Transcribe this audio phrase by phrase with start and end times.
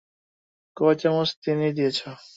[0.77, 2.09] কয় চামচ চিনি দিয়েছো?